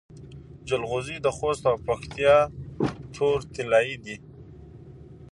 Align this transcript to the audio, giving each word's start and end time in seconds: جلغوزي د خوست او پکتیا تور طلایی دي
جلغوزي 0.67 1.17
د 1.21 1.27
خوست 1.37 1.63
او 1.71 1.75
پکتیا 1.87 2.35
تور 3.13 3.37
طلایی 3.53 3.95
دي 4.03 4.15